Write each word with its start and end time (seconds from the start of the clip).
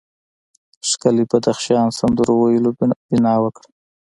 ښکلي 0.89 1.23
بدخشان 1.31 1.87
سندرو 1.99 2.33
ویلو 2.39 2.71
بنا 3.09 3.33
وکړه. 3.43 3.67